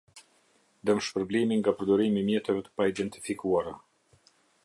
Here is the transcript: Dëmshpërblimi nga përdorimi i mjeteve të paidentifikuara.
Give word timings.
Dëmshpërblimi 0.89 1.57
nga 1.59 1.73
përdorimi 1.81 2.23
i 2.23 2.27
mjeteve 2.31 2.65
të 2.69 2.73
paidentifikuara. 2.81 3.75